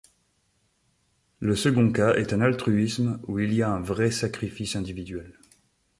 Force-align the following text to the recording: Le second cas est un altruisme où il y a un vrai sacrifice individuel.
Le 1.41 1.55
second 1.55 1.91
cas 1.91 2.15
est 2.15 2.33
un 2.33 2.41
altruisme 2.41 3.19
où 3.27 3.37
il 3.37 3.53
y 3.53 3.61
a 3.61 3.69
un 3.69 3.81
vrai 3.81 4.09
sacrifice 4.09 4.75
individuel. 4.75 5.37